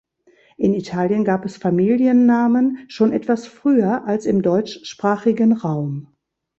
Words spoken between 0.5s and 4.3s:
In Italien gab es Familiennamen schon etwas früher als